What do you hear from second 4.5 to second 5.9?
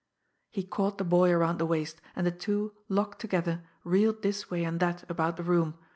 and that about the room.